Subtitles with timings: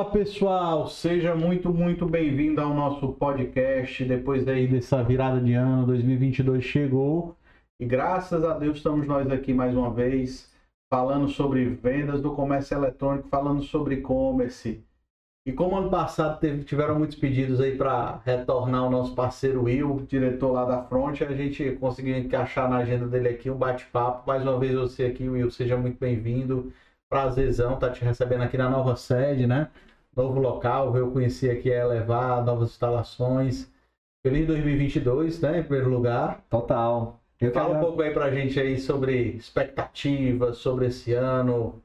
[0.00, 4.02] Fala pessoal, seja muito, muito bem-vindo ao nosso podcast.
[4.02, 7.36] Depois aí dessa virada de ano, 2022 chegou
[7.78, 10.50] e graças a Deus estamos nós aqui mais uma vez
[10.88, 14.82] falando sobre vendas do comércio eletrônico, falando sobre e-commerce.
[15.46, 20.06] E como ano passado teve, tiveram muitos pedidos aí para retornar o nosso parceiro Will,
[20.08, 24.26] diretor lá da Front, a gente conseguiu encaixar na agenda dele aqui um bate-papo.
[24.26, 26.72] Mais uma vez você aqui, Will, seja muito bem-vindo
[27.10, 29.68] prazerzão estar tá te recebendo aqui na nova sede, né?
[30.16, 33.70] Novo local, eu conheci aqui a Elevar, novas instalações.
[34.24, 35.60] Feliz 2022, né?
[35.60, 36.44] Em primeiro lugar.
[36.50, 37.20] Total.
[37.40, 37.78] Eu Fala quero...
[37.78, 41.82] um pouco aí pra gente aí sobre expectativas, sobre esse ano.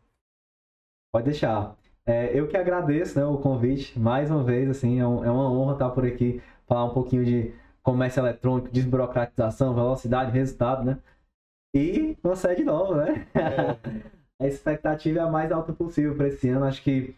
[1.14, 1.78] Pode deixar.
[2.06, 5.52] É, eu que agradeço né, o convite, mais uma vez, assim, é, um, é uma
[5.52, 7.52] honra estar por aqui, falar um pouquinho de
[7.82, 11.00] comércio eletrônico, desburocratização, velocidade, resultado, né?
[11.74, 13.28] E uma sede nova, né?
[13.34, 13.78] É.
[14.44, 16.66] a expectativa é a mais alta possível para esse ano.
[16.66, 17.16] Acho que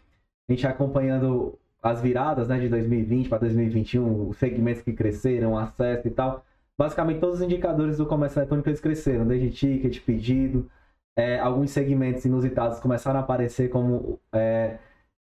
[0.48, 6.08] a gente acompanhando as viradas né, de 2020 para 2021, os segmentos que cresceram, acesso
[6.08, 6.44] e tal.
[6.76, 10.70] Basicamente, todos os indicadores do comércio eletrônico eles cresceram, desde ticket, pedido.
[11.16, 14.78] É, alguns segmentos inusitados começaram a aparecer como é,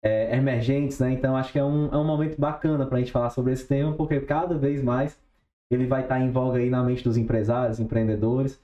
[0.02, 1.12] é, emergentes, né?
[1.12, 3.66] Então, acho que é um, é um momento bacana para a gente falar sobre esse
[3.66, 5.20] tema, porque cada vez mais
[5.70, 8.60] ele vai estar tá em voga aí na mente dos empresários, empreendedores.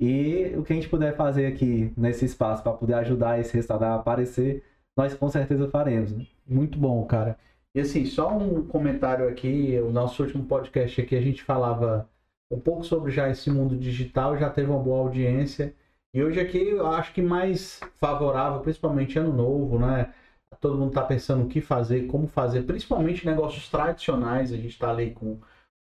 [0.00, 3.84] E o que a gente puder fazer aqui nesse espaço para poder ajudar esse resultado
[3.84, 4.64] a aparecer,
[4.96, 6.12] nós com certeza faremos.
[6.12, 6.26] Né?
[6.46, 7.38] Muito bom, cara.
[7.74, 12.08] E assim, só um comentário aqui, o nosso último podcast aqui a gente falava
[12.50, 15.74] um pouco sobre já esse mundo digital, já teve uma boa audiência.
[16.14, 20.14] E hoje aqui eu acho que mais favorável, principalmente ano novo, né?
[20.60, 24.52] Todo mundo está pensando o que fazer, como fazer, principalmente negócios tradicionais.
[24.52, 25.38] A gente está ali com,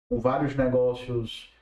[0.10, 1.54] com vários negócios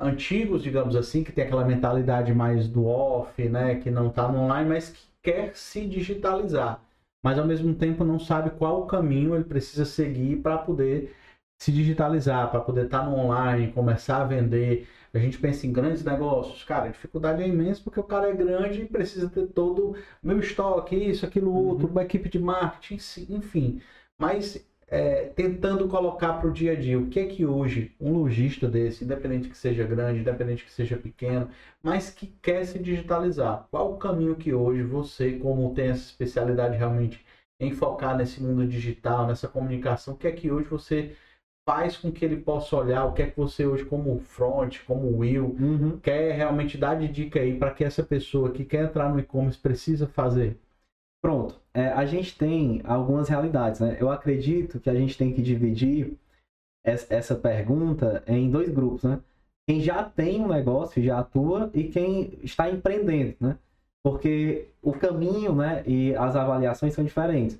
[0.00, 4.40] antigos, digamos assim, que tem aquela mentalidade mais do off, né, que não está no
[4.40, 6.82] online, mas que quer se digitalizar,
[7.24, 11.16] mas ao mesmo tempo não sabe qual o caminho ele precisa seguir para poder
[11.58, 14.86] se digitalizar, para poder estar tá no online, começar a vender.
[15.14, 18.34] A gente pensa em grandes negócios, cara, a dificuldade é imensa porque o cara é
[18.34, 21.92] grande e precisa ter todo meu estoque, isso, aquilo, outro, uhum.
[21.92, 22.98] uma equipe de marketing,
[23.30, 23.80] enfim.
[24.18, 28.12] Mas é, tentando colocar para o dia a dia o que é que hoje um
[28.12, 31.48] lojista desse, independente que seja grande, independente que seja pequeno,
[31.82, 36.76] mas que quer se digitalizar, qual o caminho que hoje você, como tem essa especialidade
[36.76, 37.24] realmente
[37.60, 41.16] em focar nesse mundo digital, nessa comunicação, o que é que hoje você
[41.66, 45.18] faz com que ele possa olhar, o que é que você hoje como front, como
[45.18, 45.98] Will, uhum.
[45.98, 49.58] quer realmente dar de dica aí para que essa pessoa que quer entrar no e-commerce
[49.58, 50.58] precisa fazer?
[51.24, 53.96] Pronto, é, a gente tem algumas realidades, né?
[53.98, 56.18] Eu acredito que a gente tem que dividir
[56.84, 59.18] essa pergunta em dois grupos, né?
[59.66, 63.56] Quem já tem um negócio, já atua, e quem está empreendendo, né?
[64.02, 67.58] Porque o caminho, né, e as avaliações são diferentes.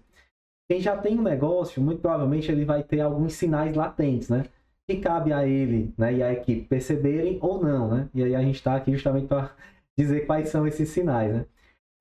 [0.69, 4.45] Quem já tem um negócio, muito provavelmente ele vai ter alguns sinais latentes, né?
[4.87, 8.11] Que cabe a ele, né, e a equipe perceberem ou não, né?
[8.15, 9.57] E aí a gente está aqui justamente para
[9.97, 11.47] dizer quais são esses sinais, né?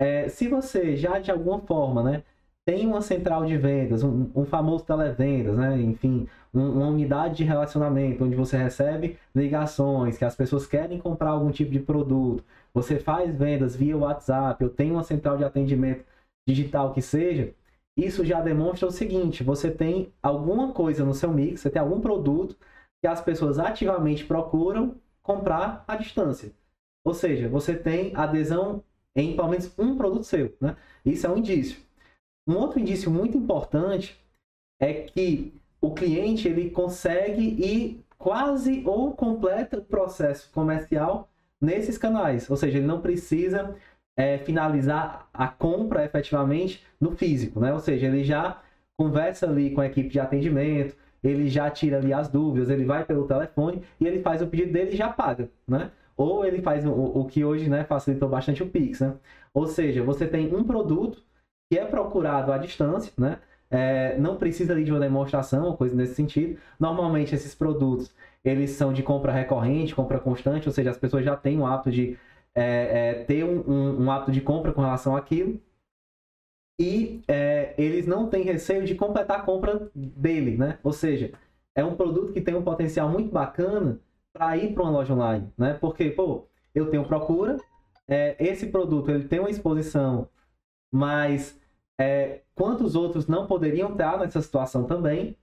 [0.04, 2.24] É, se você já de alguma forma, né,
[2.66, 7.44] tem uma central de vendas, um, um famoso televendas, né, enfim, um, uma unidade de
[7.46, 12.44] relacionamento onde você recebe ligações, que as pessoas querem comprar algum tipo de produto,
[12.74, 16.04] você faz vendas via WhatsApp, eu tenho uma central de atendimento
[16.46, 17.54] digital que seja,
[17.96, 22.02] isso já demonstra o seguinte: você tem alguma coisa no seu mix, você tem algum
[22.02, 22.58] produto
[23.02, 26.52] que as pessoas ativamente procuram comprar à distância.
[27.06, 28.84] Ou seja, você tem adesão
[29.16, 30.56] em pelo menos um produto seu.
[30.60, 30.76] Né?
[31.06, 31.78] Isso é um indício.
[32.48, 34.20] Um outro indício muito importante
[34.80, 41.30] é que o cliente ele consegue ir quase ou completa o processo comercial
[41.62, 42.50] nesses canais.
[42.50, 43.76] Ou seja, ele não precisa
[44.16, 47.60] é, finalizar a compra efetivamente no físico.
[47.60, 47.74] Né?
[47.74, 48.62] Ou seja, ele já
[48.98, 53.06] conversa ali com a equipe de atendimento, ele já tira ali as dúvidas, ele vai
[53.06, 55.50] pelo telefone e ele faz o pedido dele e já paga.
[55.68, 55.90] Né?
[56.24, 59.02] Ou ele faz o, o que hoje né, facilitou bastante o Pix.
[59.02, 59.14] Né?
[59.54, 61.22] Ou seja, você tem um produto
[61.70, 63.40] que é procurado à distância, né?
[63.70, 66.60] É, não precisa de uma demonstração ou coisa nesse sentido.
[66.80, 71.36] Normalmente esses produtos eles são de compra recorrente, compra constante, ou seja, as pessoas já
[71.36, 72.18] têm o hábito de
[72.54, 75.60] é, é, ter um, um, um, hábito de compra com relação àquilo.
[76.80, 80.78] E é, eles não têm receio de completar a compra dele, né?
[80.84, 81.32] Ou seja,
[81.76, 84.00] é um produto que tem um potencial muito bacana
[84.34, 85.76] para ir para uma loja online, né?
[85.76, 87.58] Porque, pô, eu tenho procura,
[88.08, 90.28] é, esse produto ele tem uma exposição,
[90.92, 91.60] mas
[92.00, 95.38] é, quantos outros não poderiam estar nessa situação também?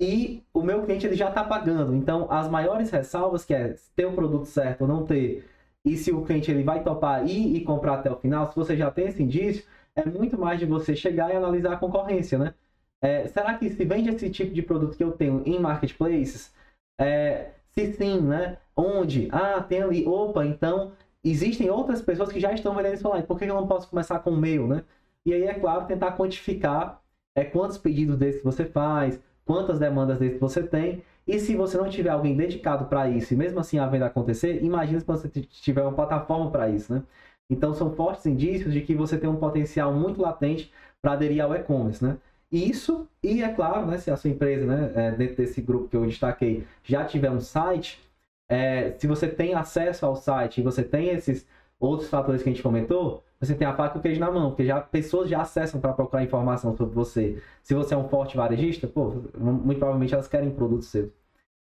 [0.00, 1.94] E o meu cliente ele já está pagando.
[1.94, 5.48] Então, as maiores ressalvas que é ter o produto certo ou não ter,
[5.84, 8.76] e se o cliente ele vai topar ir e comprar até o final, se você
[8.76, 9.64] já tem esse indício,
[9.94, 12.54] é muito mais de você chegar e analisar a concorrência, né?
[13.00, 16.52] É, será que se vende esse tipo de produto que eu tenho em marketplaces?
[17.00, 18.58] É, se sim, né?
[18.76, 19.28] Onde?
[19.32, 20.06] Ah, tem ali.
[20.06, 20.92] Opa, então
[21.24, 23.26] existem outras pessoas que já estão vendendo isso online.
[23.26, 24.84] Por que eu não posso começar com o meu, né?
[25.24, 27.00] E aí, é claro, tentar quantificar
[27.34, 31.02] é, quantos pedidos desses você faz, quantas demandas desses você tem.
[31.26, 34.62] E se você não tiver alguém dedicado para isso, e mesmo assim a venda acontecer,
[34.64, 37.02] imagine se você tiver uma plataforma para isso, né?
[37.48, 41.54] Então são fortes indícios de que você tem um potencial muito latente para aderir ao
[41.54, 42.16] e-commerce, né?
[42.52, 45.96] Isso, e é claro, né, se a sua empresa, né, é, dentro desse grupo que
[45.96, 47.98] eu destaquei, já tiver um site,
[48.46, 51.46] é, se você tem acesso ao site e você tem esses
[51.80, 54.50] outros fatores que a gente comentou, você tem a faca e o queijo na mão,
[54.50, 57.42] porque já pessoas já acessam para procurar informação sobre você.
[57.62, 61.10] Se você é um forte varejista, pô, muito provavelmente elas querem produtos seus.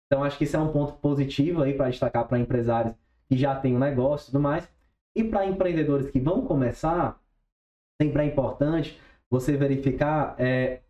[0.07, 2.93] Então acho que isso é um ponto positivo aí para destacar para empresários
[3.27, 4.69] que já têm um negócio e tudo mais.
[5.15, 7.19] E para empreendedores que vão começar,
[7.99, 8.99] sempre é importante
[9.29, 10.81] você verificar é,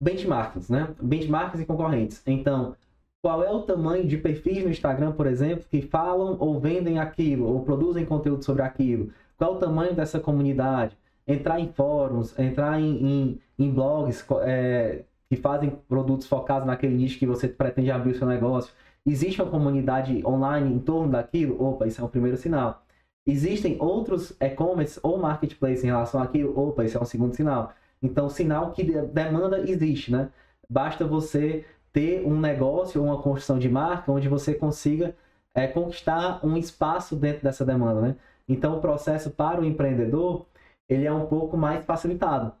[0.00, 0.94] benchmarks, né?
[1.00, 2.22] Benchmarks e concorrentes.
[2.26, 2.76] Então,
[3.20, 7.46] qual é o tamanho de perfis no Instagram, por exemplo, que falam ou vendem aquilo,
[7.46, 9.10] ou produzem conteúdo sobre aquilo?
[9.36, 10.96] Qual é o tamanho dessa comunidade?
[11.26, 17.18] Entrar em fóruns, entrar em, em, em blogs é, que fazem produtos focados naquele nicho
[17.18, 18.72] que você pretende abrir o seu negócio.
[19.04, 21.62] Existe uma comunidade online em torno daquilo?
[21.62, 22.82] Opa, isso é o primeiro sinal.
[23.28, 26.58] Existem outros e-commerce ou marketplace em relação àquilo?
[26.58, 27.74] Opa, isso é um segundo sinal.
[28.02, 30.30] Então, sinal que demanda existe, né?
[30.68, 35.14] Basta você ter um negócio ou uma construção de marca onde você consiga
[35.54, 38.16] é, conquistar um espaço dentro dessa demanda, né?
[38.48, 40.46] Então, o processo para o empreendedor,
[40.88, 42.54] ele é um pouco mais facilitado.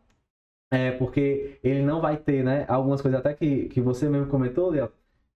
[0.70, 2.66] É, porque ele não vai ter, né?
[2.68, 4.92] Algumas coisas até que, que você mesmo comentou, Léo,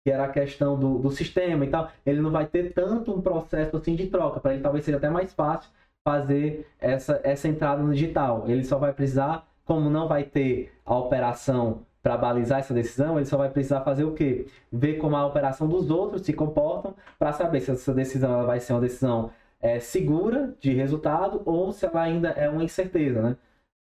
[0.03, 1.91] que era a questão do, do sistema e tal.
[2.05, 4.39] Ele não vai ter tanto um processo assim de troca.
[4.39, 5.69] Para ele talvez seja até mais fácil
[6.07, 8.45] fazer essa, essa entrada no digital.
[8.47, 13.25] Ele só vai precisar, como não vai ter a operação para balizar essa decisão, ele
[13.25, 14.47] só vai precisar fazer o quê?
[14.71, 18.59] Ver como a operação dos outros se comportam para saber se essa decisão ela vai
[18.59, 23.37] ser uma decisão é, segura de resultado ou se ela ainda é uma incerteza, né?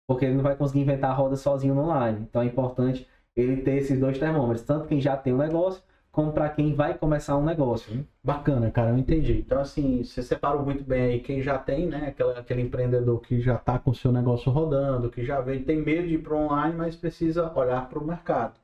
[0.07, 2.25] Porque ele não vai conseguir inventar a roda sozinho no online.
[2.27, 5.83] Então é importante ele ter esses dois termômetros, tanto quem já tem um negócio
[6.17, 7.93] como para quem vai começar um negócio.
[7.93, 8.03] Né?
[8.23, 9.37] Bacana, cara, eu entendi.
[9.37, 12.07] Então, assim, você separou muito bem aí quem já tem, né?
[12.07, 15.79] Aquele, aquele empreendedor que já está com o seu negócio rodando, que já vem, tem
[15.79, 18.55] medo de ir para online, mas precisa olhar para o mercado.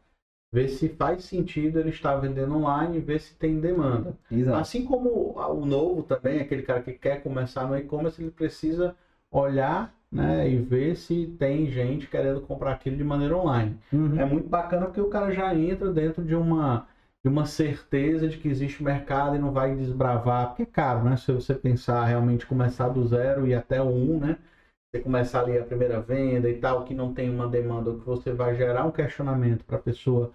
[0.52, 4.18] Ver se faz sentido ele estar vendendo online, ver se tem demanda.
[4.32, 4.58] Exato.
[4.58, 8.96] Assim como o novo também, aquele cara que quer começar no e-commerce, ele precisa
[9.32, 13.78] olhar né, e ver se tem gente querendo comprar aquilo de maneira online.
[13.92, 14.20] Uhum.
[14.20, 16.88] É muito bacana porque o cara já entra dentro de uma
[17.24, 21.16] de uma certeza de que existe mercado e não vai desbravar, porque é caro, né?
[21.16, 24.38] Se você pensar realmente começar do zero e até o um, né?
[24.92, 28.34] Você começar ali a primeira venda e tal, que não tem uma demanda, que você
[28.34, 30.32] vai gerar um questionamento para a pessoa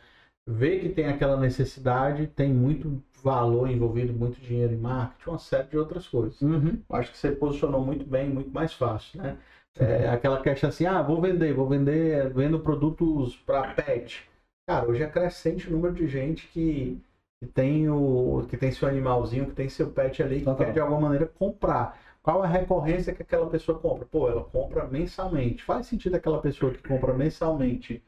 [0.48, 5.68] ver que tem aquela necessidade, tem muito valor envolvido, muito dinheiro em marketing, uma série
[5.68, 6.40] de outras coisas.
[6.40, 6.82] Uhum.
[6.88, 9.36] Acho que você posicionou muito bem, muito mais fácil, né?
[9.78, 14.27] É, aquela questão assim, ah, vou vender, vou vender, vendo produtos para pet
[14.68, 17.02] Cara, hoje é crescente o número de gente que,
[17.40, 20.66] que, tem o, que tem seu animalzinho, que tem seu pet ali, que Total.
[20.66, 21.98] quer de alguma maneira comprar.
[22.22, 24.04] Qual a recorrência que aquela pessoa compra?
[24.04, 25.64] Pô, ela compra mensalmente.
[25.64, 28.04] Faz sentido aquela pessoa que compra mensalmente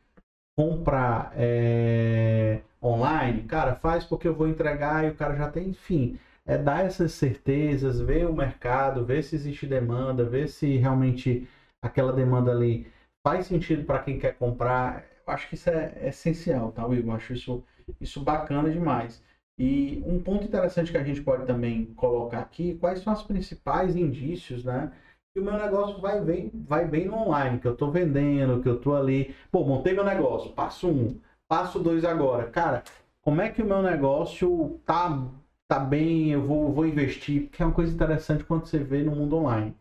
[0.55, 3.45] comprar é, online?
[3.45, 6.19] Cara, faz porque eu vou entregar e o cara já tem, enfim.
[6.45, 11.49] É dar essas certezas, ver o mercado, ver se existe demanda, ver se realmente
[11.83, 12.87] aquela demanda ali
[13.27, 17.15] faz sentido para quem quer comprar acho que isso é, essencial, tá, Igor?
[17.15, 17.65] Acho isso,
[18.01, 19.23] isso bacana demais.
[19.59, 23.95] E um ponto interessante que a gente pode também colocar aqui, quais são os principais
[23.95, 24.91] indícios, né?
[25.35, 28.69] Que o meu negócio vai bem, vai bem no online, que eu estou vendendo, que
[28.69, 29.35] eu estou ali.
[29.53, 32.51] Pô, montei meu negócio, passo um, passo dois agora.
[32.51, 32.83] Cara,
[33.23, 35.29] como é que o meu negócio tá,
[35.69, 37.43] tá bem, eu vou, vou investir?
[37.43, 39.77] Porque é uma coisa interessante quando você vê no mundo online.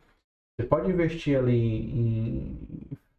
[0.60, 2.58] Você pode investir ali em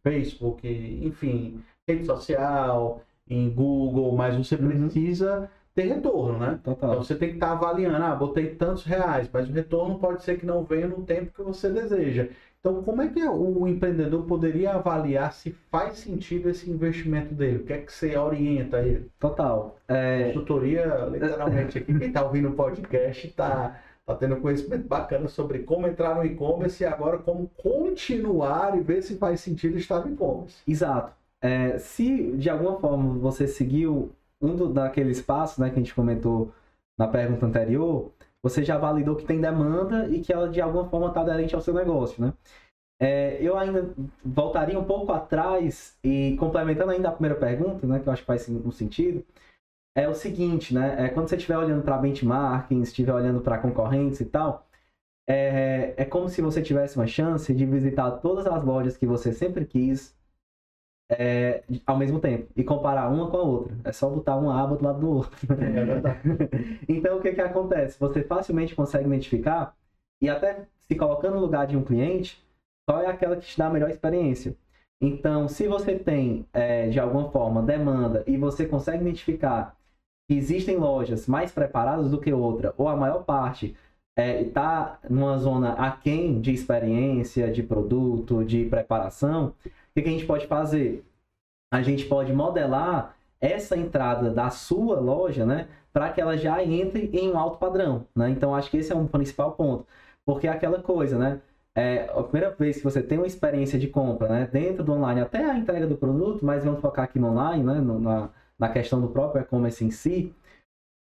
[0.03, 4.67] Facebook, enfim, rede social, em Google, mas você uhum.
[4.67, 6.59] precisa ter retorno, né?
[6.63, 6.91] Total.
[6.91, 10.23] Então você tem que estar tá avaliando, ah, botei tantos reais, mas o retorno pode
[10.23, 12.27] ser que não venha no tempo que você deseja.
[12.59, 17.57] Então, como é que o empreendedor poderia avaliar se faz sentido esse investimento dele?
[17.57, 19.09] O que é que você orienta ele?
[19.19, 19.77] Total.
[19.87, 20.25] É...
[20.27, 21.91] Consultoria, literalmente, aqui.
[21.97, 26.83] Quem está ouvindo o podcast está tá tendo conhecimento bacana sobre como entrar no e-commerce
[26.83, 30.61] e agora como continuar e ver se faz sentido estar no e-commerce.
[30.67, 31.13] Exato.
[31.41, 35.95] É, se de alguma forma você seguiu um do, daqueles passos né, que a gente
[35.95, 36.53] comentou
[36.97, 38.11] na pergunta anterior,
[38.43, 41.61] você já validou que tem demanda e que ela de alguma forma está aderente ao
[41.61, 42.33] seu negócio, né?
[42.99, 43.91] É, eu ainda
[44.23, 48.27] voltaria um pouco atrás e complementando ainda a primeira pergunta, né, que eu acho que
[48.27, 49.25] faz um sentido,
[49.95, 51.05] é o seguinte, né?
[51.05, 54.67] É, quando você estiver olhando para benchmarking, estiver olhando para concorrentes e tal,
[55.27, 59.33] é, é como se você tivesse uma chance de visitar todas as lojas que você
[59.33, 60.15] sempre quis
[61.11, 63.75] é, ao mesmo tempo e comparar uma com a outra.
[63.83, 65.47] É só botar uma aba do lado do outro.
[66.87, 67.99] Então, o que, que acontece?
[67.99, 69.75] Você facilmente consegue identificar
[70.21, 72.43] e até se colocando no lugar de um cliente,
[72.87, 74.55] qual é aquela que te dá a melhor experiência.
[75.01, 79.75] Então, se você tem, é, de alguma forma, demanda e você consegue identificar
[80.29, 83.75] que existem lojas mais preparadas do que outra, ou a maior parte
[84.17, 89.53] está é, numa zona aquém de experiência, de produto, de preparação,
[89.91, 91.05] o que, a gente pode fazer?
[91.71, 97.09] A gente pode modelar essa entrada da sua loja, né, para que ela já entre
[97.13, 98.29] em um alto padrão, né?
[98.29, 99.85] Então acho que esse é um principal ponto,
[100.25, 101.41] porque é aquela coisa, né?
[101.75, 105.21] É, a primeira vez que você tem uma experiência de compra, né, dentro do online,
[105.21, 108.29] até a entrega do produto, mas vamos focar aqui no online, né, no, na,
[108.59, 110.35] na questão do próprio e-commerce em si,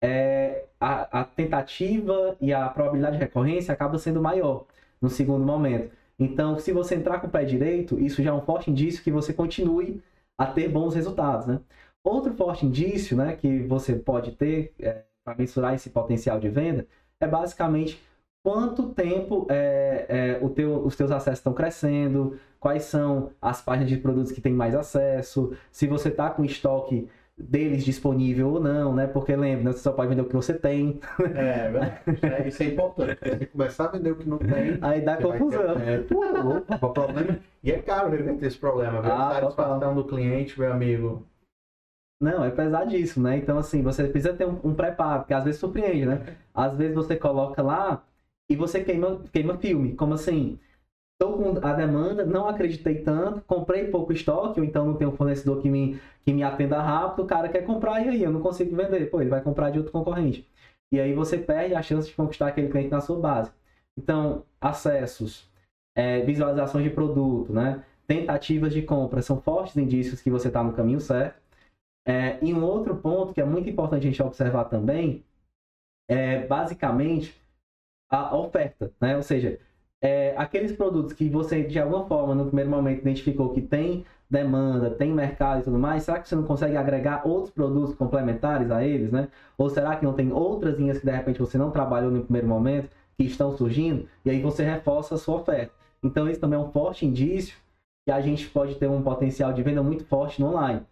[0.03, 4.67] é, a, a, tentativa e a probabilidade de recorrência acaba sendo maior
[5.01, 5.93] no segundo momento.
[6.19, 9.11] Então, se você entrar com o pé direito, isso já é um forte indício que
[9.11, 10.03] você continue
[10.37, 11.61] a ter bons resultados, né?
[12.03, 16.87] Outro forte indício, né, que você pode ter é, para mensurar esse potencial de venda
[17.21, 18.01] é basicamente
[18.43, 23.91] quanto tempo é, é, o teu, os teus acessos estão crescendo, quais são as páginas
[23.91, 27.09] de produtos que têm mais acesso, se você está com estoque
[27.39, 29.07] deles disponível ou não, né?
[29.07, 29.73] Porque lembra, né?
[29.73, 31.01] você só pode vender o que você tem.
[31.35, 31.71] É,
[32.27, 33.19] é isso é importante.
[33.39, 35.75] Se começar a vender o que não tem, aí dá confusão.
[35.77, 37.39] Ter, é, é louco, o problema.
[37.63, 39.13] E é caro reverter esse problema, viu?
[39.13, 41.27] Ah, a satisfação do cliente, meu amigo.
[42.21, 43.37] Não, é pesadíssimo, né?
[43.37, 46.37] Então, assim, você precisa ter um, um, preparo, porque às vezes surpreende, né?
[46.53, 48.03] Às vezes você coloca lá
[48.51, 49.95] e você queima, queima filme.
[49.95, 50.59] Como assim?
[51.21, 55.17] Estou com a demanda, não acreditei tanto, comprei pouco estoque, ou então não tenho um
[55.17, 58.41] fornecedor que me, que me atenda rápido, o cara quer comprar e aí eu não
[58.41, 59.11] consigo vender.
[59.11, 60.49] Pô, ele vai comprar de outro concorrente.
[60.93, 63.51] E aí você perde a chance de conquistar aquele cliente na sua base.
[63.99, 65.51] Então, acessos,
[65.97, 67.85] é, visualizações de produto, né?
[68.09, 71.41] tentativas de compra são fortes indícios que você está no caminho certo.
[72.07, 75.23] É, e um outro ponto que é muito importante a gente observar também
[76.09, 77.39] é basicamente
[78.09, 79.15] a oferta, né?
[79.15, 79.61] Ou seja,
[80.01, 84.91] é, aqueles produtos que você, de alguma forma, no primeiro momento identificou que tem demanda,
[84.91, 88.85] tem mercado e tudo mais, será que você não consegue agregar outros produtos complementares a
[88.85, 89.29] eles, né?
[89.57, 92.47] Ou será que não tem outras linhas que de repente você não trabalhou no primeiro
[92.47, 95.73] momento, que estão surgindo, e aí você reforça a sua oferta?
[96.03, 97.57] Então, isso também é um forte indício
[98.07, 100.83] que a gente pode ter um potencial de venda muito forte no online.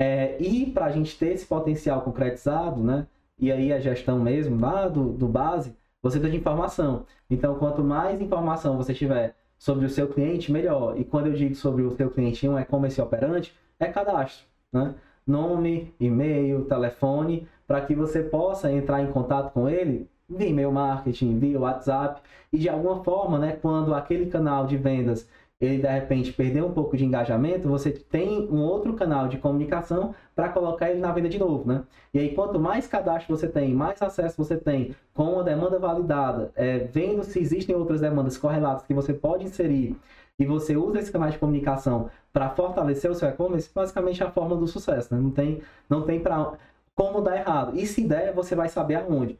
[0.00, 3.06] É, e para a gente ter esse potencial concretizado, né?
[3.38, 7.04] E aí a gestão mesmo lá do, do base, você tem de informação.
[7.30, 10.98] Então, quanto mais informação você tiver sobre o seu cliente, melhor.
[10.98, 14.94] E quando eu digo sobre o seu cliente um e-commerce operante, é cadastro, né?
[15.26, 21.38] Nome, e-mail, telefone, para que você possa entrar em contato com ele via e-mail marketing,
[21.38, 22.20] via WhatsApp
[22.52, 25.28] e de alguma forma, né, quando aquele canal de vendas
[25.60, 30.14] ele de repente perdeu um pouco de engajamento, você tem um outro canal de comunicação
[30.34, 31.82] para colocar ele na venda de novo, né?
[32.14, 36.52] E aí, quanto mais cadastro você tem, mais acesso você tem com a demanda validada,
[36.54, 39.96] é, vendo se existem outras demandas correlatas que você pode inserir
[40.38, 44.30] e você usa esse canal de comunicação para fortalecer o seu e-commerce, basicamente é a
[44.30, 45.20] forma do sucesso, né?
[45.20, 45.60] Não tem,
[45.90, 46.52] não tem para
[46.98, 47.78] como dar errado.
[47.78, 49.38] E se der, você vai saber aonde.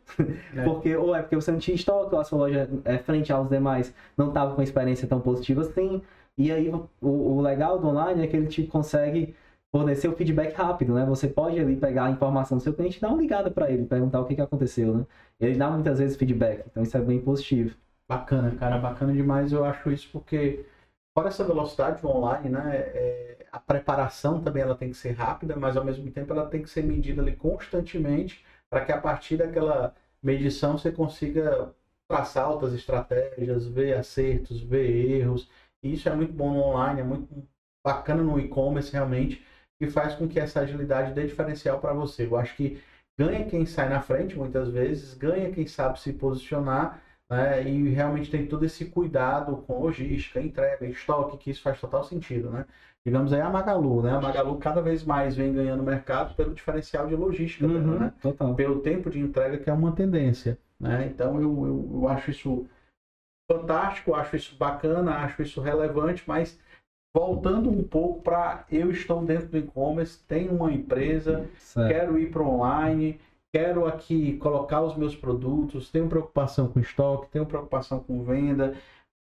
[0.54, 0.62] É.
[0.62, 3.48] Porque ou é porque você não tinha estoque, ou a sua loja, é, frente aos
[3.48, 6.00] demais, não estava com experiência tão positiva assim.
[6.36, 9.34] E aí, o, o legal do online é que ele te consegue
[9.72, 11.04] fornecer o feedback rápido, né?
[11.06, 13.84] Você pode ali pegar a informação do seu cliente e dar uma ligada para ele,
[13.84, 15.06] perguntar o que, que aconteceu, né?
[15.40, 17.76] Ele dá muitas vezes feedback, então isso é bem positivo.
[18.08, 19.52] Bacana, cara, bacana demais.
[19.52, 20.64] Eu acho isso porque,
[21.12, 22.76] fora essa velocidade online, né?
[22.76, 26.62] É, a preparação também ela tem que ser rápida, mas ao mesmo tempo ela tem
[26.62, 31.74] que ser medida ali constantemente para que a partir daquela medição você consiga
[32.08, 35.48] traçar outras estratégias, ver acertos, ver erros.
[35.82, 37.28] E isso é muito bom no online, é muito
[37.84, 39.44] bacana no e-commerce realmente,
[39.78, 42.26] que faz com que essa agilidade dê diferencial para você.
[42.26, 42.80] Eu acho que
[43.18, 47.62] ganha quem sai na frente muitas vezes, ganha quem sabe se posicionar, né?
[47.62, 52.50] E realmente tem todo esse cuidado com logística, entrega, estoque, que isso faz total sentido,
[52.50, 52.64] né?
[53.04, 54.12] Digamos aí a Magalu, né?
[54.12, 58.12] A Magalu cada vez mais vem ganhando mercado pelo diferencial de logística, uhum, né?
[58.20, 58.54] Total.
[58.54, 61.06] Pelo tempo de entrega que é uma tendência, né?
[61.06, 62.66] Então eu, eu, eu acho isso
[63.50, 66.58] fantástico, acho isso bacana, acho isso relevante, mas
[67.16, 71.88] voltando um pouco para eu estou dentro do e-commerce, tenho uma empresa, certo.
[71.88, 73.18] quero ir para online,
[73.52, 78.76] quero aqui colocar os meus produtos, tenho preocupação com estoque, tenho preocupação com venda.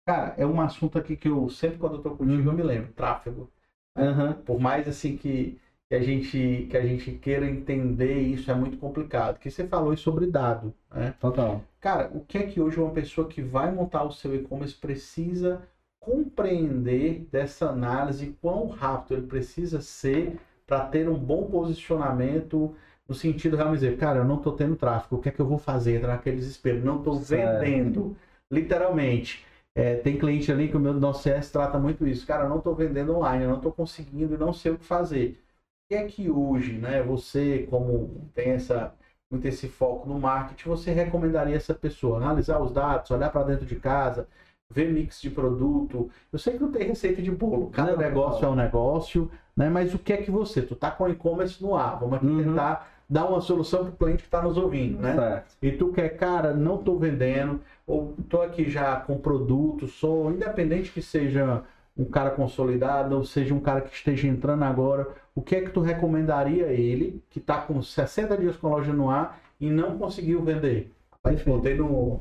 [0.07, 2.93] Cara, é um assunto aqui que eu sempre quando eu tô contigo eu me lembro,
[2.93, 3.51] tráfego.
[3.97, 4.35] Aham.
[4.45, 8.77] Por mais assim que, que a gente que a gente queira entender isso é muito
[8.79, 9.39] complicado.
[9.39, 11.15] Que você falou sobre dado, né?
[11.21, 11.63] Total.
[11.81, 15.63] Cara, o que é que hoje uma pessoa que vai montar o seu e-commerce precisa
[16.01, 22.75] compreender dessa análise, quão rápido ele precisa ser para ter um bom posicionamento
[23.09, 25.47] no sentido realmente dizer, cara, eu não estou tendo tráfego, o que é que eu
[25.47, 25.97] vou fazer?
[25.97, 27.61] Entrar naquele desespero, não estou Certo.
[27.61, 28.17] vendendo,
[28.51, 29.45] literalmente.
[29.75, 32.59] É, tem cliente ali que o meu nosso CS trata muito isso, cara, eu não
[32.59, 35.41] estou vendendo online, eu não estou conseguindo e não sei o que fazer.
[35.87, 38.95] O que é que hoje, né, você como tem essa
[39.31, 43.67] muito esse foco no marketing, você recomendaria essa pessoa analisar os dados, olhar para dentro
[43.67, 44.29] de casa,
[44.71, 46.11] ver mix de produto.
[46.33, 48.51] Eu sei que não tem receita de bolo, cada Não, negócio não.
[48.51, 49.69] é um negócio, né?
[49.69, 52.45] Mas o que é que você, tu tá com e-commerce no ar, vamos aqui Uhum.
[52.45, 55.15] tentar dar uma solução para o cliente que está nos ouvindo, né?
[55.15, 55.57] Certo.
[55.63, 60.91] E tu quer, cara, não tô vendendo, ou tô aqui já com produto, sou independente
[60.91, 61.63] que seja
[61.97, 65.71] um cara consolidado, ou seja um cara que esteja entrando agora, o que é que
[65.71, 69.71] tu recomendaria a ele, que tá com 60 dias com a loja no ar e
[69.71, 70.91] não conseguiu vender?
[71.23, 71.57] Aí Perfeito.
[71.57, 72.21] botei no,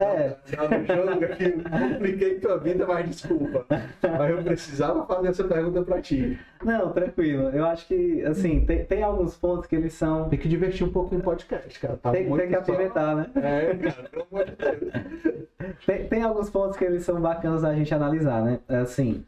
[0.00, 3.64] É, no jogo aqui, compliquei tua vida, mas desculpa.
[3.68, 6.38] Mas eu precisava fazer essa pergunta para ti.
[6.64, 7.48] não, tranquilo.
[7.50, 10.28] Eu acho que, assim, tem, tem alguns pontos que eles são.
[10.28, 11.96] Tem que divertir um pouquinho o podcast, cara.
[11.96, 13.30] Tá Tem, tem que aproveitar, né?
[13.36, 15.44] É, cara, pelo amor de Deus.
[15.86, 18.60] Tem, tem alguns pontos que eles são bacanas da gente analisar, né?
[18.68, 19.24] Assim,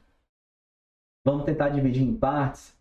[1.25, 2.77] vamos tentar dividir em partes.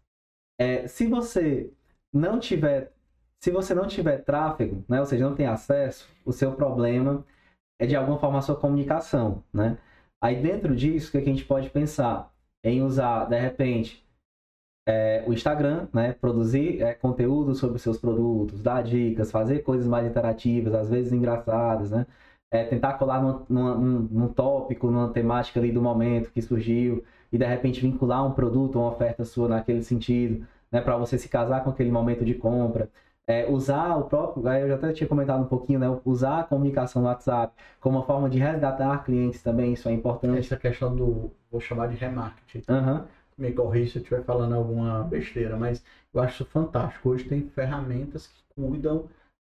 [0.60, 1.72] É, se você
[2.12, 2.92] não tiver,
[3.39, 5.00] se você não tiver tráfego, né?
[5.00, 7.24] Ou seja, não tem acesso, o seu problema
[7.79, 9.77] é de alguma forma a sua comunicação, né?
[10.22, 12.32] Aí dentro disso, o que a gente pode pensar
[12.63, 14.05] em usar, de repente,
[14.88, 16.13] é, o Instagram, né?
[16.13, 21.91] Produzir é, conteúdo sobre seus produtos, dar dicas, fazer coisas mais interativas, às vezes engraçadas,
[21.91, 22.05] né?
[22.51, 27.38] É, tentar colar numa- num, num tópico, numa temática ali do momento que surgiu e
[27.38, 30.80] de repente vincular um produto, uma oferta sua naquele sentido, né?
[30.82, 32.89] Para você se casar com aquele momento de compra.
[33.28, 35.88] É, usar o próprio, aí eu já até tinha comentado um pouquinho, né?
[36.06, 40.38] Usar a comunicação no WhatsApp como uma forma de resgatar clientes também, isso é importante.
[40.38, 42.62] Essa questão do, vou chamar de remarketing.
[42.70, 45.84] Aham, Me corrija se eu estiver falando alguma besteira, mas
[46.14, 47.10] eu acho isso fantástico.
[47.10, 49.10] Hoje tem ferramentas que cuidam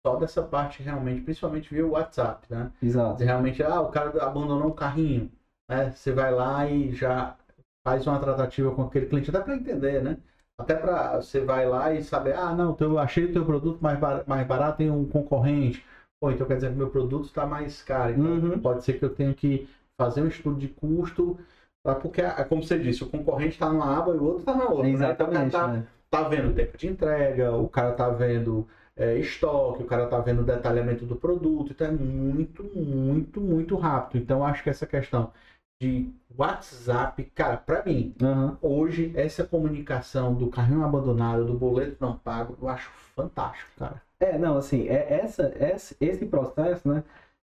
[0.06, 2.72] só dessa parte realmente, principalmente via WhatsApp, né?
[2.82, 3.24] exato.
[3.24, 5.30] Realmente, ah, o cara abandonou o carrinho,
[5.70, 5.92] né?
[5.92, 7.36] Você vai lá e já
[7.84, 10.18] faz uma tratativa com aquele cliente, até para entender, né?
[10.60, 14.00] Até para você vai lá e saber, ah, não, eu achei o teu produto mais,
[14.00, 15.86] bar- mais barato em um concorrente.
[16.20, 18.14] Pô, então quer dizer que meu produto está mais caro.
[18.14, 18.60] Então Uhum.
[18.60, 19.68] pode ser que eu tenha que
[20.00, 21.38] fazer um estudo de custo,
[21.84, 24.56] pra, porque, ah, como você disse, o concorrente está numa aba e o outro está
[24.56, 24.84] na outra.
[24.84, 24.90] né?
[24.90, 25.88] Então, o cara Exatamente, tá, né?
[26.10, 30.20] tá vendo o tempo de entrega, o cara tá vendo é, estoque, o cara tá
[30.20, 34.22] vendo o detalhamento do produto, então é muito, muito, muito rápido.
[34.24, 35.32] Então acho que essa questão
[35.80, 38.58] de WhatsApp, cara, pra mim, Aham.
[38.62, 44.02] hoje essa comunicação do carrinho abandonado, do boleto não pago, eu acho fantástico, cara.
[44.20, 47.04] É, não, assim, é essa, esse, esse processo, né,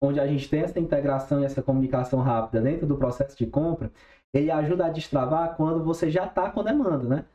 [0.01, 3.91] onde a gente tem essa integração e essa comunicação rápida dentro do processo de compra,
[4.33, 7.25] ele ajuda a destravar quando você já está com demanda, né?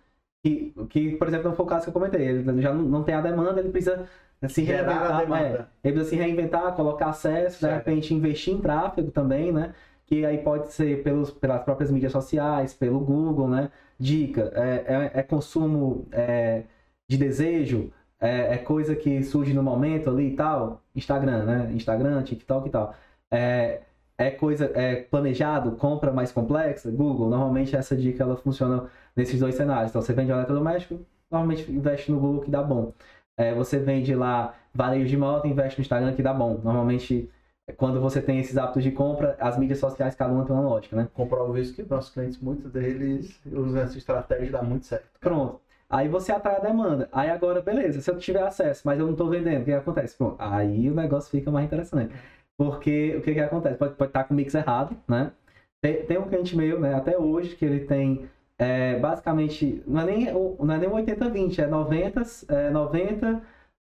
[0.45, 3.05] Que, que, por exemplo, não foi o caso que eu comentei, ele já não, não
[3.05, 4.09] tem a demanda, ele precisa
[4.49, 7.87] se Gerar reinventar, é, ele precisa se reinventar, colocar acesso, de Certo.
[7.87, 9.75] repente investir em tráfego também, né?
[10.09, 13.71] Que aí pode ser pelos, pelas próprias mídias sociais, pelo Google, né?
[13.99, 16.65] Dica, é, é, é consumo é,
[17.07, 21.73] de desejo, é, é coisa que surge no momento ali e tal, Instagram, né?
[21.75, 22.95] Instagram, TikTok e tal.
[23.31, 23.83] É,
[24.19, 27.29] é coisa é planejado, compra mais complexa, Google.
[27.29, 29.91] Normalmente essa dica ela funciona nesses dois cenários.
[29.91, 32.93] Então você vende um eletrodoméstico, normalmente investe no Google que dá bom.
[33.37, 36.61] É, você vende lá varejo de moto, investe no Instagram que dá bom.
[36.65, 37.31] Normalmente
[37.77, 40.97] quando você tem esses hábitos de compra, as mídias sociais cada uma tem uma lógica,
[40.97, 41.09] né?
[41.15, 45.07] Comprovo isso que nossos clientes, muitos deles usam essa estratégia e dá muito certo.
[45.21, 45.61] Pronto.
[45.91, 47.09] Aí você atrai a demanda.
[47.13, 50.17] Aí agora, beleza, se eu tiver acesso, mas eu não estou vendendo, o que, acontece?
[50.17, 50.37] Pronto.
[50.39, 52.15] Aí o negócio fica mais interessante.
[52.57, 53.77] Porque o que, que acontece?
[53.77, 55.33] Pode, pode estar com o mix errado, né?
[55.81, 58.29] Tem, tem um cliente meu, né, até hoje, que ele tem
[58.59, 63.43] é, basicamente, não é nem, não é nem 80-20, é 90, é 90,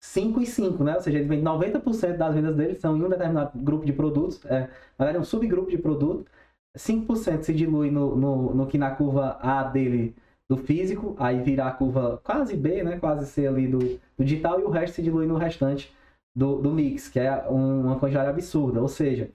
[0.04, 0.94] 5 e 5, né?
[0.94, 4.44] Ou seja, ele vende 90% das vendas dele são em um determinado grupo de produtos,
[4.46, 4.60] é,
[4.98, 6.30] na verdade é um subgrupo de produto,
[6.76, 10.14] 5% se dilui no, no, no que na curva A dele
[10.48, 12.98] do físico, aí vira a curva quase B, né?
[12.98, 15.90] Quase C ali do, do digital, e o resto se dilui no restante
[16.36, 18.80] do, do mix, que é um- uma quantidade absurda.
[18.80, 19.30] Ou seja,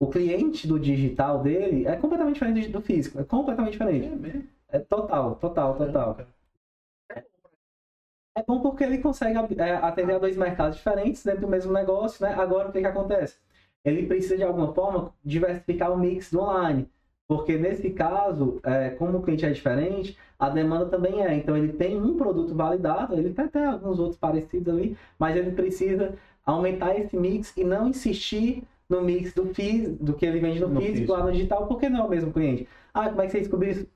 [0.00, 4.08] o cliente do digital dele é completamente diferente do físico, é completamente diferente.
[4.16, 4.44] mesmo?
[4.68, 6.16] É total, total, total.
[6.20, 6.26] É
[8.40, 12.34] bom porque ele consegue é, atender a dois mercados diferentes dentro do mesmo negócio, né?
[12.34, 13.36] Agora o que, que acontece?
[13.84, 16.88] ele precisa de alguma forma diversificar o mix do online.
[17.26, 21.34] Porque nesse caso, é, como o cliente é diferente, a demanda também é.
[21.34, 25.52] Então ele tem um produto validado, ele tem até alguns outros parecidos ali, mas ele
[25.52, 26.14] precisa
[26.44, 30.68] aumentar esse mix e não insistir no mix do, físico, do que ele vende no,
[30.68, 32.68] no físico, físico, lá no digital, porque não é o mesmo cliente.
[32.92, 33.86] Ah, como é que vocês descobriram,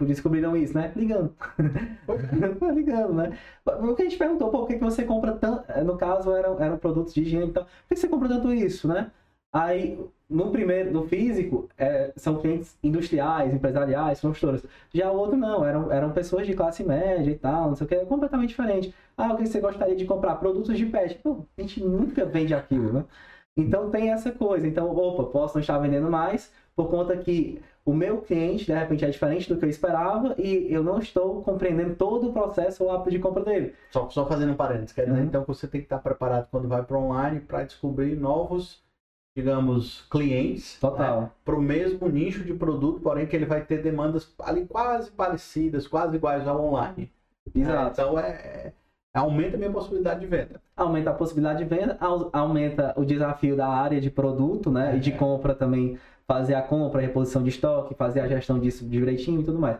[0.00, 0.92] descobriram isso, né?
[0.96, 1.34] Ligando.
[2.74, 3.38] Ligando, né?
[3.64, 5.64] O que a gente perguntou, pô, por que, que você compra tanto.
[5.84, 9.10] No caso, eram, eram produtos de higiene, então, por que você compra tanto isso, né?
[9.52, 14.64] Aí, no primeiro, no físico, é, são clientes industriais, empresariais, construtoras.
[14.92, 17.88] Já o outro não, eram, eram pessoas de classe média e tal, não sei o
[17.88, 18.94] que, é completamente diferente.
[19.16, 20.36] Ah, o que você gostaria de comprar?
[20.36, 21.14] Produtos de pet.
[21.22, 23.04] Pô, a gente nunca vende aquilo, né?
[23.56, 24.66] Então tem essa coisa.
[24.66, 29.04] Então, opa, posso não estar vendendo mais por conta que o meu cliente, de repente,
[29.04, 32.90] é diferente do que eu esperava e eu não estou compreendendo todo o processo ou
[32.90, 33.74] hábito de compra dele.
[33.92, 35.24] Só, só fazendo um parênteses, quer dizer, uhum.
[35.24, 38.84] então, que você tem que estar preparado quando vai para online para descobrir novos
[39.36, 44.34] digamos, clientes né, para o mesmo nicho de produto, porém que ele vai ter demandas
[44.38, 47.12] ali quase parecidas, quase iguais ao online.
[47.54, 48.00] Exato.
[48.00, 48.72] É, então é, é,
[49.16, 50.60] aumenta a minha possibilidade de venda.
[50.76, 51.96] Aumenta a possibilidade de venda,
[52.32, 54.92] aumenta o desafio da área de produto, né?
[54.92, 54.96] É.
[54.96, 55.16] E de é.
[55.16, 59.44] compra também, fazer a compra, a reposição de estoque, fazer a gestão disso direitinho e
[59.44, 59.78] tudo mais.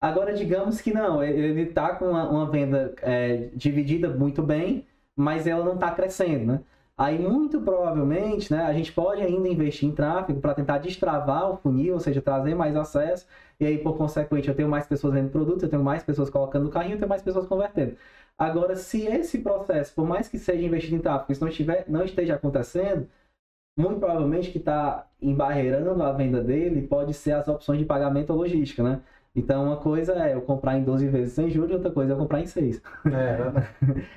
[0.00, 4.86] Agora, digamos que não, ele está com uma, uma venda é, dividida muito bem,
[5.16, 6.60] mas ela não está crescendo, né?
[6.98, 11.56] Aí, muito provavelmente, né, a gente pode ainda investir em tráfego para tentar destravar o
[11.58, 13.26] funil, ou seja, trazer mais acesso,
[13.60, 16.64] e aí, por consequente, eu tenho mais pessoas vendendo produtos, eu tenho mais pessoas colocando
[16.64, 17.96] no carrinho, eu tenho mais pessoas convertendo.
[18.38, 22.02] Agora, se esse processo, por mais que seja investido em tráfego, isso não, estiver, não
[22.04, 23.06] esteja acontecendo,
[23.78, 28.38] muito provavelmente que está embarreirando a venda dele pode ser as opções de pagamento ou
[28.38, 29.02] logística, né?
[29.36, 32.18] Então, uma coisa é eu comprar em 12 vezes sem juros, outra coisa é eu
[32.18, 32.80] comprar em 6.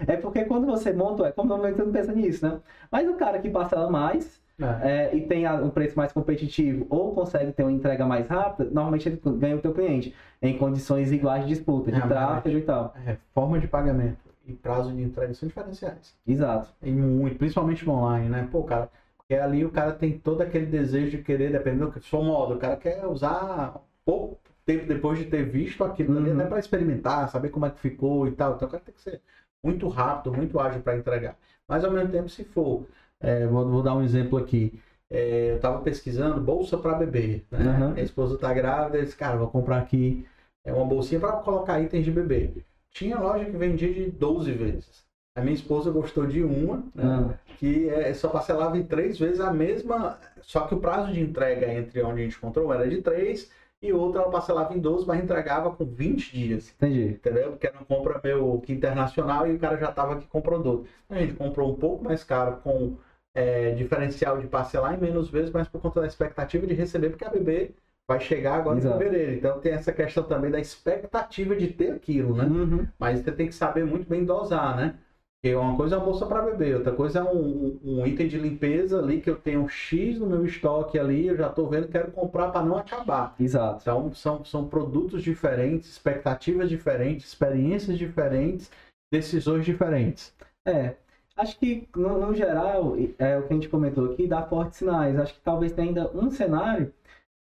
[0.07, 2.59] É, é porque quando você monta, é como normalmente você não pensa nisso, né?
[2.89, 5.09] Mas o cara que parcela mais é.
[5.11, 9.07] É, e tem um preço mais competitivo ou consegue ter uma entrega mais rápida, normalmente
[9.07, 12.93] ele ganha o teu cliente em condições iguais de disputa, de é, tráfego e tal.
[13.05, 16.13] É, forma de pagamento e prazo de entrega são diferenciais.
[16.27, 16.69] Exato.
[16.81, 18.47] E muito, principalmente no online, né?
[18.51, 22.21] Pô, cara, porque ali o cara tem todo aquele desejo de querer, dependendo do seu
[22.21, 26.19] modo, o cara quer usar pouco tempo depois de ter visto aquilo uhum.
[26.19, 28.55] ali, até para experimentar, saber como é que ficou e tal.
[28.55, 29.19] Então o cara tem que ser
[29.63, 31.35] muito rápido, muito ágil para entregar.
[31.67, 32.85] Mas ao mesmo tempo, se for,
[33.19, 34.79] é, vou, vou, dar um exemplo aqui.
[35.09, 37.43] É, eu estava pesquisando bolsa para bebê.
[37.49, 37.59] Né?
[37.59, 37.91] Uhum.
[37.93, 40.27] Minha esposa está grávida, eu disse, cara, vou comprar aqui
[40.63, 42.51] é, uma bolsinha para colocar itens de bebê.
[42.91, 45.03] Tinha loja que vendia de 12 vezes.
[45.35, 47.33] A minha esposa gostou de uma, né, uhum.
[47.57, 51.71] que é, só parcelava em três vezes a mesma, só que o prazo de entrega
[51.73, 53.49] entre onde a gente encontrou era de três
[53.81, 56.73] e outra ela parcelava em 12, mas entregava com 20 dias.
[56.75, 57.05] Entendi.
[57.13, 57.51] Entendeu?
[57.51, 60.41] Porque era uma compra meu que internacional e o cara já estava aqui com o
[60.41, 60.87] produto.
[61.09, 62.97] A gente comprou um pouco mais caro com
[63.33, 67.25] é, diferencial de parcelar em menos vezes, mas por conta da expectativa de receber, porque
[67.25, 67.71] a bebê
[68.07, 68.95] vai chegar agora Exato.
[68.95, 69.33] em fevereiro.
[69.33, 72.43] Então tem essa questão também da expectativa de ter aquilo, né?
[72.45, 72.87] Uhum.
[72.97, 74.95] Mas você tem que saber muito bem dosar, né?
[75.41, 78.37] Porque uma coisa é uma bolsa para beber, outra coisa é um, um, item de
[78.37, 81.87] limpeza ali que eu tenho um X no meu estoque ali, eu já estou vendo,
[81.87, 83.35] quero comprar para não acabar.
[83.39, 83.79] Exato.
[83.81, 88.69] Então são, são produtos diferentes, expectativas diferentes, experiências diferentes,
[89.09, 90.35] decisões diferentes.
[90.67, 90.95] É,
[91.37, 95.17] acho que no, no geral, é o que a gente comentou aqui, dá fortes sinais.
[95.17, 96.93] Acho que talvez tenha ainda um cenário,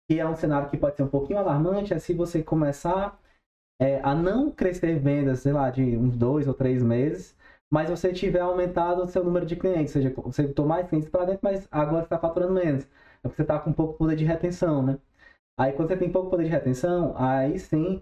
[0.08, 3.20] que é um cenário que pode ser um pouquinho alarmante, é se você começar
[3.82, 7.36] é, a não crescer vendas, sei lá, de uns dois ou três meses,
[7.72, 11.10] mas você tiver aumentado o seu número de clientes, ou seja, você botou mais clientes
[11.10, 12.84] para dentro, mas agora está faturando menos.
[13.24, 15.00] É porque você está com pouco poder de retenção, né?
[15.60, 18.02] Aí quando você tem pouco poder de retenção, aí sim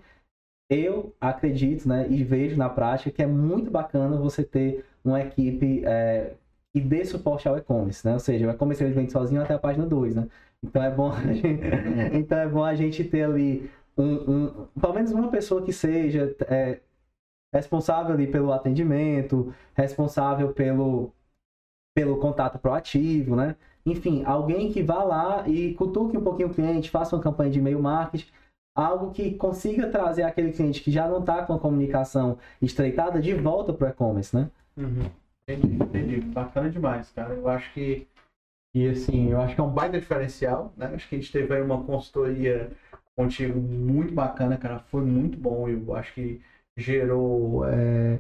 [0.69, 5.83] eu acredito, né, e vejo na prática que é muito bacana você ter uma equipe
[5.85, 6.35] é,
[6.73, 8.13] que dê suporte ao e-commerce, né?
[8.13, 10.27] Ou seja, o e-commerce ele vende sozinho até a página 2, né?
[10.63, 11.59] Então é bom a gente,
[12.13, 16.35] então é bom a gente ter ali um, um, pelo menos uma pessoa que seja
[16.47, 16.79] é,
[17.53, 21.11] responsável ali pelo atendimento, responsável pelo,
[21.95, 23.55] pelo contato proativo, né?
[23.85, 27.59] Enfim, alguém que vá lá e cutuque um pouquinho o cliente, faça uma campanha de
[27.59, 28.31] e-mail marketing,
[28.75, 33.33] algo que consiga trazer aquele cliente que já não está com a comunicação estreitada de
[33.33, 34.49] volta para o e-commerce, né?
[34.77, 35.09] Uhum.
[35.47, 36.21] Entendi, entendi.
[36.21, 37.33] Bacana demais, cara.
[37.33, 38.07] Eu acho que,
[38.75, 40.91] e assim, eu acho que é um baita diferencial, né?
[40.93, 42.71] Acho que a gente teve aí uma consultoria
[43.15, 44.79] contigo muito bacana, cara.
[44.79, 45.67] Foi muito bom.
[45.67, 46.41] Eu acho que
[46.79, 48.19] gerou é,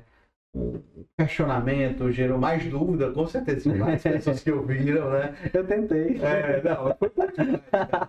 [0.55, 0.81] um
[1.17, 5.35] questionamento, gerou mais dúvida, com certeza, mais pessoas que ouviram, né?
[5.53, 6.19] Eu tentei.
[6.21, 7.11] É, não, foi,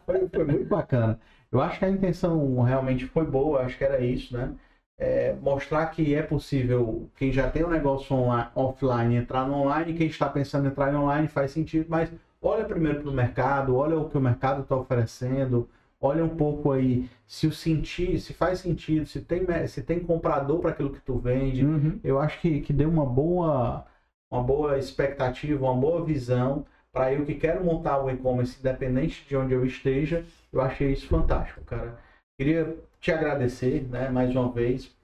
[0.06, 1.18] foi, foi, muito bacana.
[1.52, 4.54] Eu acho que a intenção realmente foi boa, acho que era isso, né?
[4.98, 9.94] É, mostrar que é possível quem já tem um negócio online, offline entrar no online,
[9.94, 13.76] quem está pensando em entrar no online faz sentido, mas olha primeiro para o mercado,
[13.76, 15.66] olha o que o mercado está oferecendo,
[16.00, 20.60] olha um pouco aí se o sentir, se faz sentido, se tem, se tem comprador
[20.60, 21.64] para aquilo que tu vende.
[21.64, 22.00] Uhum.
[22.02, 23.86] Eu acho que, que deu uma boa,
[24.30, 29.36] uma boa expectativa, uma boa visão para eu que quero montar um e-commerce independente de
[29.36, 30.24] onde eu esteja.
[30.52, 31.98] Eu achei isso fantástico, cara.
[32.38, 34.94] Queria te agradecer, né, mais uma vez,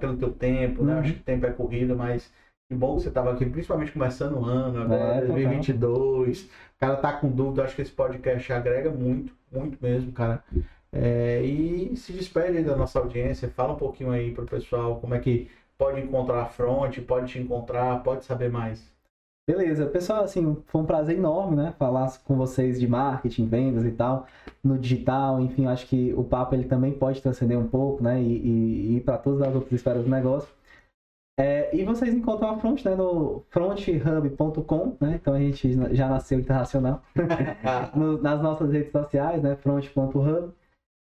[0.00, 0.94] pelo teu tempo, né?
[0.94, 1.00] Uhum.
[1.00, 2.32] Acho que o tempo é corrido, mas
[2.68, 6.44] que bom que você estava aqui, principalmente começando o ano, agora É, 2022.
[6.44, 6.48] O
[6.80, 10.42] cara tá com dúvida, acho que esse podcast agrega muito, muito mesmo, cara.
[10.92, 15.14] É, e se despede aí da nossa audiência, fala um pouquinho aí pro pessoal como
[15.14, 18.92] é que pode encontrar a Front, pode te encontrar, pode saber mais.
[19.46, 23.90] Beleza, pessoal, assim, foi um prazer enorme, né, falar com vocês de marketing, vendas e
[23.90, 24.26] tal,
[24.62, 28.24] no digital, enfim, acho que o papo ele também pode transcender um pouco, né, e,
[28.24, 30.48] e, e ir para todas as outras esferas do negócio.
[31.38, 36.38] É, e vocês encontram a Front, né, no fronthub.com, né, então a gente já nasceu
[36.38, 37.02] internacional,
[37.94, 40.52] no, nas nossas redes sociais, né, front.hub,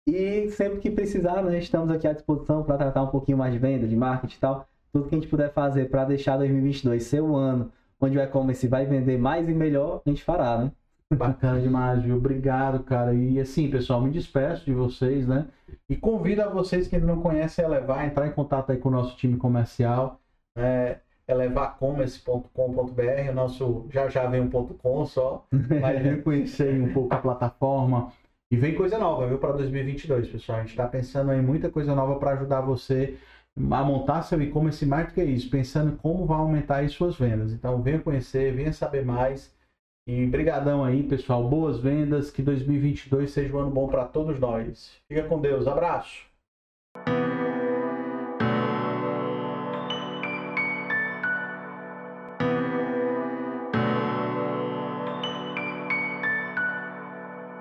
[0.09, 3.59] e sempre que precisar, né, estamos aqui à disposição para tratar um pouquinho mais de
[3.59, 7.21] venda, de marketing e tal, tudo que a gente puder fazer para deixar 2022 ser
[7.21, 7.71] o ano
[8.03, 10.73] onde o e-commerce vai vender mais e melhor, a gente fará, né?
[11.15, 12.17] Bacana demais, viu?
[12.17, 13.15] Obrigado, cara.
[13.15, 15.47] E assim, pessoal, me despeço de vocês, né?
[15.89, 18.89] E convido a vocês que ainda não conhecem a Elevar, entrar em contato aí com
[18.89, 20.21] o nosso time comercial,
[20.57, 25.47] é, elevarcommerce.com.br, o nosso já já vem um ponto .com só,
[25.81, 28.13] mas vem conhecer um pouco a plataforma
[28.53, 30.59] e vem coisa nova, viu, para 2022, pessoal.
[30.59, 33.17] A gente está pensando em muita coisa nova para ajudar você
[33.57, 37.17] a montar seu e-commerce mais do que isso, pensando em como vai aumentar aí suas
[37.17, 37.55] vendas.
[37.55, 39.57] Então, venha conhecer, venha saber mais.
[40.07, 41.49] E brigadão aí, pessoal.
[41.49, 45.01] Boas vendas, que 2022 seja um ano bom para todos nós.
[45.09, 45.67] Fica com Deus.
[45.67, 46.32] Abraço.